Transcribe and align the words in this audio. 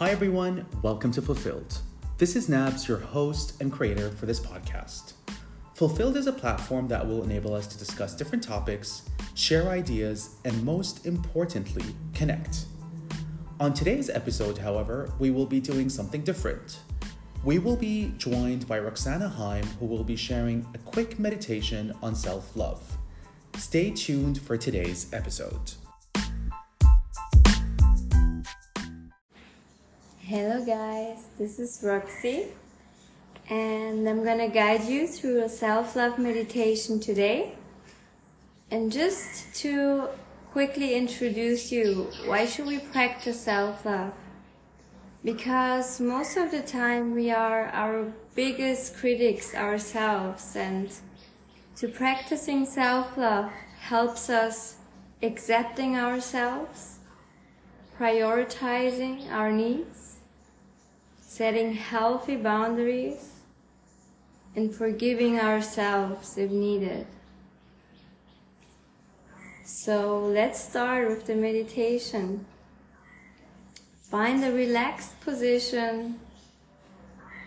Hi, 0.00 0.10
everyone. 0.10 0.66
Welcome 0.82 1.12
to 1.12 1.22
Fulfilled. 1.22 1.78
This 2.18 2.34
is 2.34 2.48
Nabs, 2.48 2.88
your 2.88 2.98
host 2.98 3.60
and 3.60 3.70
creator 3.70 4.10
for 4.10 4.26
this 4.26 4.40
podcast. 4.40 5.12
Fulfilled 5.74 6.16
is 6.16 6.26
a 6.26 6.32
platform 6.32 6.88
that 6.88 7.06
will 7.06 7.22
enable 7.22 7.54
us 7.54 7.68
to 7.68 7.78
discuss 7.78 8.12
different 8.12 8.42
topics, 8.42 9.02
share 9.36 9.68
ideas, 9.68 10.34
and 10.44 10.64
most 10.64 11.06
importantly, 11.06 11.84
connect. 12.12 12.64
On 13.60 13.72
today's 13.72 14.10
episode, 14.10 14.58
however, 14.58 15.12
we 15.20 15.30
will 15.30 15.46
be 15.46 15.60
doing 15.60 15.88
something 15.88 16.22
different. 16.22 16.80
We 17.44 17.60
will 17.60 17.76
be 17.76 18.14
joined 18.18 18.66
by 18.66 18.80
Roksana 18.80 19.32
Heim, 19.32 19.64
who 19.78 19.86
will 19.86 20.02
be 20.02 20.16
sharing 20.16 20.66
a 20.74 20.78
quick 20.78 21.20
meditation 21.20 21.94
on 22.02 22.16
self 22.16 22.56
love. 22.56 22.98
Stay 23.58 23.92
tuned 23.92 24.40
for 24.40 24.56
today's 24.56 25.06
episode. 25.12 25.74
Hello, 30.26 30.64
guys, 30.64 31.26
this 31.36 31.58
is 31.58 31.82
Roxy, 31.84 32.46
and 33.50 34.08
I'm 34.08 34.24
gonna 34.24 34.48
guide 34.48 34.84
you 34.84 35.06
through 35.06 35.42
a 35.42 35.50
self 35.50 35.96
love 35.96 36.18
meditation 36.18 36.98
today. 36.98 37.56
And 38.70 38.90
just 38.90 39.54
to 39.56 40.08
quickly 40.50 40.94
introduce 40.94 41.70
you, 41.70 42.10
why 42.24 42.46
should 42.46 42.64
we 42.64 42.78
practice 42.78 43.38
self 43.38 43.84
love? 43.84 44.14
Because 45.22 46.00
most 46.00 46.38
of 46.38 46.50
the 46.50 46.62
time 46.62 47.14
we 47.14 47.30
are 47.30 47.66
our 47.66 48.10
biggest 48.34 48.96
critics 48.96 49.54
ourselves, 49.54 50.56
and 50.56 50.88
to 51.76 51.86
practicing 51.86 52.64
self 52.64 53.18
love 53.18 53.50
helps 53.78 54.30
us 54.30 54.76
accepting 55.22 55.98
ourselves, 55.98 57.00
prioritizing 58.00 59.30
our 59.30 59.52
needs, 59.52 60.13
setting 61.34 61.72
healthy 61.72 62.36
boundaries, 62.36 63.40
and 64.54 64.72
forgiving 64.72 65.40
ourselves 65.40 66.38
if 66.38 66.48
needed. 66.48 67.04
So 69.64 70.20
let's 70.20 70.62
start 70.62 71.08
with 71.08 71.26
the 71.26 71.34
meditation. 71.34 72.46
Find 74.10 74.44
a 74.44 74.52
relaxed 74.52 75.20
position 75.22 76.20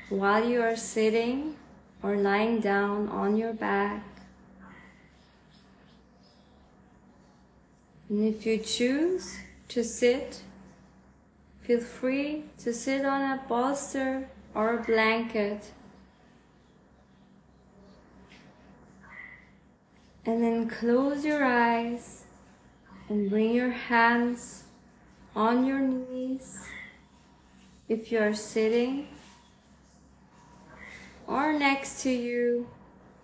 while 0.09 0.45
you 0.45 0.61
are 0.61 0.75
sitting 0.75 1.55
or 2.03 2.17
lying 2.17 2.59
down 2.59 3.07
on 3.07 3.37
your 3.37 3.53
back. 3.53 4.03
And 8.09 8.25
if 8.25 8.45
you 8.45 8.57
choose 8.57 9.37
to 9.69 9.81
sit, 9.81 10.41
feel 11.67 11.81
free 11.81 12.43
to 12.57 12.73
sit 12.73 13.03
on 13.03 13.21
a 13.21 13.43
bolster 13.49 14.29
or 14.55 14.77
a 14.77 14.83
blanket. 14.83 15.73
And 20.25 20.41
then 20.41 20.69
close 20.69 21.25
your 21.25 21.43
eyes 21.43 22.23
and 23.09 23.29
bring 23.29 23.53
your 23.53 23.71
hands 23.71 24.63
on 25.35 25.65
your 25.65 25.79
knees 25.79 26.57
if 27.89 28.13
you 28.13 28.19
are 28.19 28.33
sitting 28.33 29.09
or 31.27 31.51
next 31.51 32.01
to 32.03 32.09
you 32.09 32.69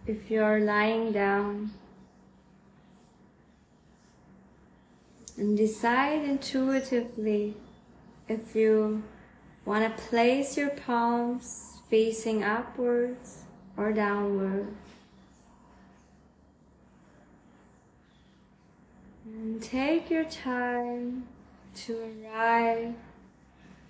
if 0.05 0.29
you 0.29 0.43
are 0.43 0.59
lying 0.59 1.13
down. 1.13 1.71
And 5.37 5.57
decide 5.57 6.23
intuitively 6.23 7.55
if 8.27 8.55
you 8.55 9.03
want 9.65 9.83
to 9.83 10.03
place 10.03 10.57
your 10.57 10.69
palms 10.69 11.79
facing 11.89 12.43
upwards 12.43 13.43
or 13.77 13.91
downward. 13.91 14.67
And 19.25 19.61
take 19.61 20.09
your 20.09 20.25
time 20.25 21.27
to 21.75 22.11
arrive 22.25 22.93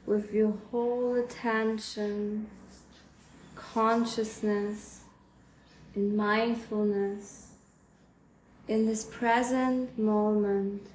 with 0.05 0.33
your 0.33 0.53
whole 0.72 1.16
attention, 1.16 2.47
consciousness, 3.55 5.01
and 5.95 6.16
mindfulness 6.16 7.47
in 8.67 8.85
this 8.85 9.03
present 9.03 9.97
moment 9.97 10.88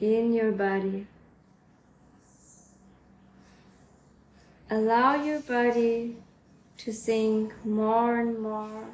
in 0.00 0.32
your 0.32 0.52
body. 0.52 1.06
Allow 4.74 5.22
your 5.22 5.38
body 5.38 6.16
to 6.78 6.92
sink 6.92 7.54
more 7.64 8.18
and 8.18 8.40
more 8.40 8.88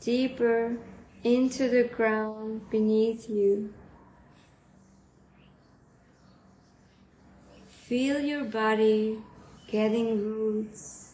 deeper 0.00 0.78
into 1.22 1.68
the 1.68 1.84
ground 1.84 2.68
beneath 2.70 3.30
you. 3.30 3.72
Feel 7.68 8.18
your 8.18 8.42
body 8.42 9.18
getting 9.68 10.24
roots. 10.24 11.12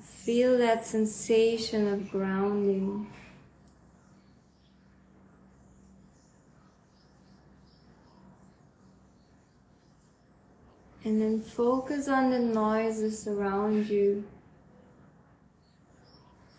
Feel 0.00 0.58
that 0.58 0.86
sensation 0.86 1.88
of 1.88 2.08
grounding. 2.12 3.08
And 11.06 11.22
then 11.22 11.40
focus 11.40 12.08
on 12.08 12.30
the 12.30 12.38
noises 12.40 13.28
around 13.28 13.88
you. 13.88 14.24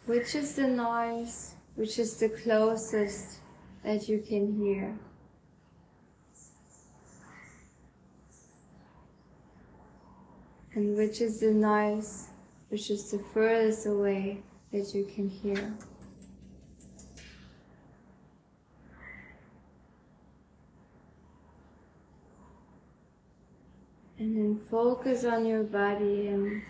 Which 0.06 0.36
is 0.36 0.56
the 0.56 0.68
noise 0.68 1.54
which 1.76 2.00
is 2.00 2.16
the 2.16 2.30
closest 2.30 3.40
that 3.84 4.08
you 4.10 4.24
can 4.28 4.58
hear? 4.58 4.98
and 10.78 10.96
which 10.96 11.22
is 11.22 11.40
the 11.40 11.52
noise 11.52 12.28
which 12.70 12.92
is 12.92 13.10
the 13.10 13.18
furthest 13.34 13.88
away 13.88 14.44
that 14.72 14.94
you 14.94 15.04
can 15.06 15.28
hear. 15.28 15.74
Focus 24.56 25.26
on 25.26 25.46
your 25.46 25.64
body 25.64 26.28
and 26.28 26.62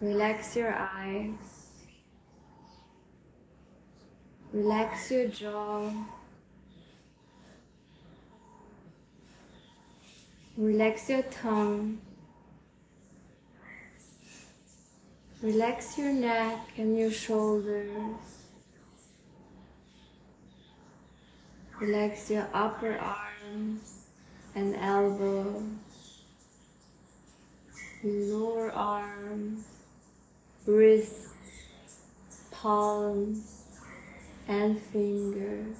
relax 0.00 0.54
your 0.56 0.74
eyes. 0.74 1.68
Relax 4.52 5.10
your 5.10 5.28
jaw. 5.28 5.90
Relax 10.56 11.08
your 11.08 11.22
tongue. 11.22 11.98
Relax 15.42 15.96
your 15.96 16.12
neck 16.12 16.58
and 16.76 16.98
your 16.98 17.10
shoulders. 17.10 17.88
Relax 21.80 22.30
your 22.30 22.46
upper 22.52 22.98
arms 22.98 24.04
and 24.54 24.76
elbows, 24.76 25.62
lower 28.02 28.70
arms, 28.72 29.64
wrists, 30.66 31.28
palms, 32.50 33.64
and 34.48 34.80
fingers. 34.80 35.76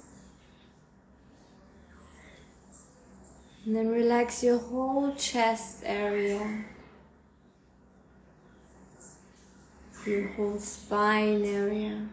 And 3.65 3.75
then 3.75 3.89
relax 3.89 4.43
your 4.43 4.57
whole 4.57 5.13
chest 5.15 5.83
area. 5.85 6.65
your 10.05 10.27
whole 10.29 10.57
spine 10.57 11.45
area. 11.45 12.07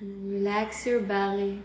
And 0.00 0.32
relax 0.32 0.86
your 0.86 1.00
belly. 1.00 1.62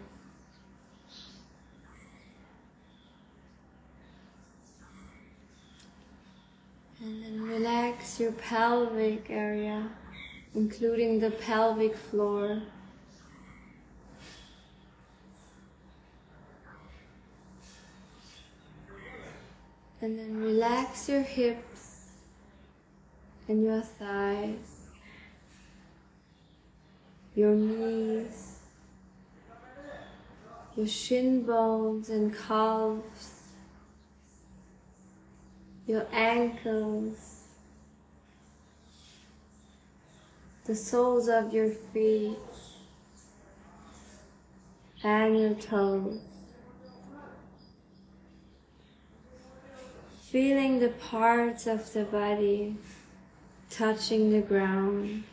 And 7.02 7.24
then 7.24 7.42
your 8.20 8.32
pelvic 8.34 9.28
area, 9.30 9.90
including 10.54 11.20
the 11.20 11.32
pelvic 11.32 11.96
floor. 11.96 12.62
And 20.02 20.20
then 20.20 20.38
relax 20.42 21.10
your 21.10 21.22
hips 21.22 22.10
and 23.48 23.64
your 23.64 23.82
thighs, 23.82 24.90
your 27.34 27.56
knees, 27.56 28.60
your 30.76 30.88
shin 30.88 31.44
bones 31.44 32.10
and 32.10 32.36
calves, 32.38 33.42
your 35.88 36.06
ankles, 36.12 37.44
the 40.66 40.76
soles 40.76 41.28
of 41.28 41.54
your 41.54 41.70
feet, 41.70 42.38
and 45.04 45.40
your 45.40 45.54
toes. 45.54 46.20
Feeling 50.32 50.80
the 50.80 50.90
parts 50.90 51.68
of 51.68 51.94
the 51.94 52.04
body 52.04 52.76
touching 53.70 54.32
the 54.32 54.42
ground. 54.42 55.24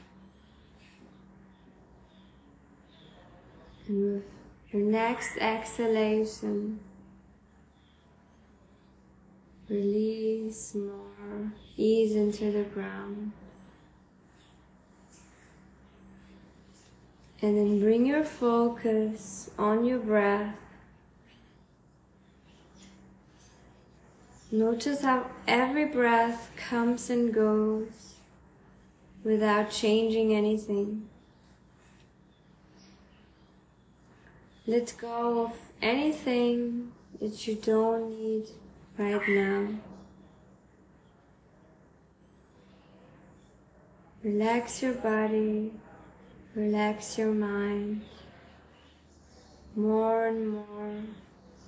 And 3.88 4.14
with 4.14 4.25
your 4.70 4.82
next 4.82 5.38
exhalation, 5.38 6.79
release 9.69 10.75
more, 10.75 11.52
ease 11.76 12.14
into 12.14 12.52
the 12.52 12.64
ground. 12.64 13.32
And 17.42 17.58
then 17.58 17.80
bring 17.80 18.06
your 18.06 18.22
focus 18.22 19.50
on 19.58 19.84
your 19.84 19.98
breath. 19.98 20.54
Notice 24.52 25.02
how 25.02 25.26
every 25.48 25.86
breath 25.86 26.52
comes 26.56 27.10
and 27.10 27.34
goes 27.34 28.14
without 29.24 29.70
changing 29.70 30.32
anything. 30.34 31.08
Let 34.64 34.94
go 34.96 35.46
of 35.46 35.56
anything 35.80 36.92
that 37.20 37.48
you 37.48 37.56
don't 37.56 38.10
need 38.10 38.44
right 38.96 39.28
now. 39.28 39.68
Relax 44.22 44.82
your 44.82 44.94
body, 44.94 45.72
relax 46.54 47.16
your 47.16 47.32
mind 47.32 48.02
more 49.75 50.26
and 50.26 50.49
more 50.49 51.02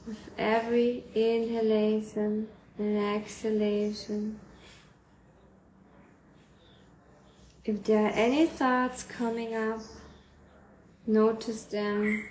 with 0.07 0.31
every 0.37 1.05
inhalation 1.15 2.49
and 2.79 2.99
exhalation. 3.17 4.39
If 7.65 7.83
there 7.85 8.05
are 8.05 8.11
any 8.11 8.47
thoughts 8.47 9.03
coming 9.03 9.55
up, 9.55 9.81
notice 11.07 11.63
them. 11.65 12.29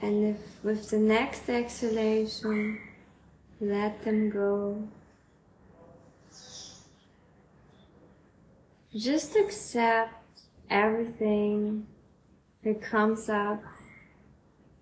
And 0.00 0.34
if 0.34 0.64
with 0.64 0.88
the 0.88 0.98
next 0.98 1.48
exhalation, 1.50 2.80
let 3.60 4.02
them 4.04 4.30
go. 4.30 4.88
Just 8.94 9.36
accept 9.36 10.23
everything 10.70 11.86
that 12.62 12.80
comes 12.80 13.28
up 13.28 13.62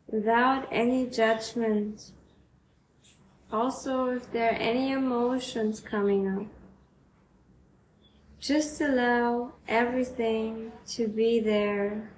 without 0.07 0.69
any 0.71 1.07
judgment. 1.07 2.13
Also, 3.51 4.07
if 4.07 4.31
there 4.33 4.53
are 4.53 4.57
any 4.57 4.93
emotions 4.93 5.81
coming 5.81 6.29
up, 6.29 6.47
just 8.41 8.81
allow 8.81 9.53
everything 9.69 10.73
to 10.87 11.07
be 11.07 11.41
there. 11.41 12.11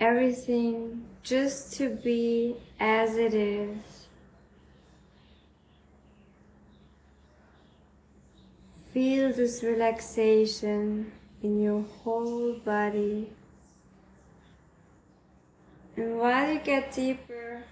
Everything 0.00 1.04
just 1.22 1.74
to 1.74 1.90
be 1.90 2.56
as 2.80 3.16
it 3.16 3.34
is. 3.34 3.97
Feel 8.92 9.32
this 9.32 9.62
relaxation 9.62 11.12
in 11.42 11.60
your 11.60 11.82
whole 11.82 12.54
body. 12.54 13.30
And 15.96 16.18
while 16.18 16.52
you 16.52 16.60
get 16.60 16.92
deeper 16.92 17.64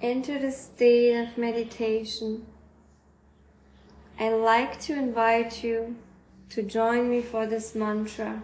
into 0.00 0.38
the 0.38 0.50
state 0.50 1.14
of 1.14 1.38
meditation, 1.38 2.46
I 4.18 4.30
like 4.30 4.80
to 4.80 4.94
invite 4.94 5.62
you 5.62 5.96
to 6.50 6.62
join 6.62 7.08
me 7.08 7.22
for 7.22 7.46
this 7.46 7.76
mantra. 7.76 8.42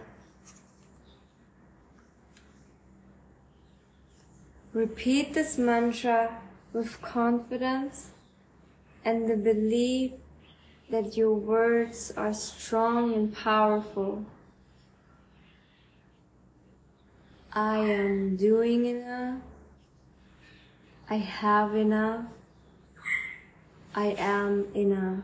Repeat 4.71 5.33
this 5.33 5.57
mantra 5.57 6.41
with 6.71 7.01
confidence 7.01 8.11
and 9.03 9.27
the 9.29 9.37
belief 9.37 10.11
that 10.89 11.17
your 11.17 11.33
words 11.33 12.13
are 12.15 12.33
strong 12.33 13.13
and 13.13 13.35
powerful. 13.35 14.25
I 17.51 17.77
am 17.77 18.35
doing 18.35 18.85
enough. 18.85 19.41
I 21.09 21.15
have 21.15 21.75
enough. 21.75 22.25
I 23.95 24.15
am 24.17 24.67
enough. 24.75 25.23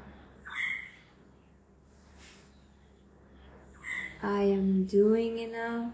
I 4.24 4.44
am 4.44 4.86
doing 4.86 5.40
enough. 5.40 5.92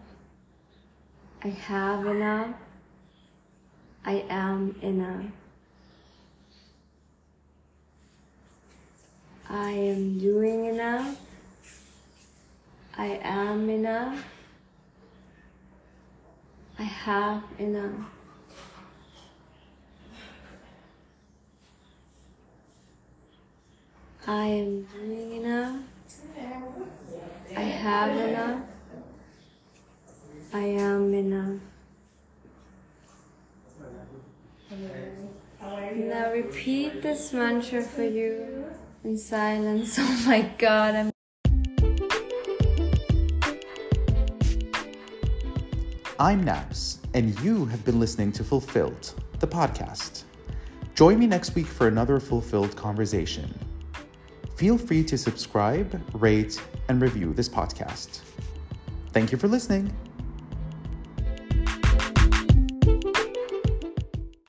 I 1.43 1.47
have 1.47 2.05
enough. 2.05 2.55
I 4.05 4.25
am 4.29 4.75
enough. 4.81 5.25
I 9.49 9.71
am 9.71 10.19
doing 10.19 10.65
enough. 10.65 11.17
I 12.97 13.19
am 13.23 13.69
enough. 13.69 14.25
I 16.77 16.83
have 16.83 17.43
enough. 17.57 18.11
I 24.27 24.45
am 24.45 24.83
doing 24.83 25.31
enough. 25.43 25.79
I 27.55 27.61
have 27.61 28.17
enough. 28.17 28.61
I 30.53 30.59
am 30.59 31.13
enough. 31.13 31.59
Now 35.95 36.31
repeat 36.33 37.01
this 37.01 37.31
mantra 37.31 37.81
for 37.81 38.03
you 38.03 38.56
in 39.03 39.17
silence. 39.17 39.97
Oh 39.99 40.23
my 40.25 40.41
god, 40.57 40.95
I'm 40.95 41.11
I'm 46.19 46.43
Nabs, 46.43 46.97
and 47.13 47.39
you 47.41 47.65
have 47.65 47.85
been 47.85 47.99
listening 47.99 48.31
to 48.33 48.43
Fulfilled, 48.43 49.13
the 49.39 49.47
podcast. 49.47 50.23
Join 50.95 51.19
me 51.19 51.27
next 51.27 51.53
week 51.53 51.67
for 51.67 51.87
another 51.87 52.19
fulfilled 52.19 52.75
conversation. 52.75 53.53
Feel 54.55 54.79
free 54.79 55.03
to 55.03 55.15
subscribe, 55.15 56.01
rate, 56.13 56.59
and 56.89 56.99
review 56.99 57.33
this 57.33 57.47
podcast. 57.47 58.21
Thank 59.13 59.31
you 59.31 59.37
for 59.37 59.47
listening. 59.47 59.93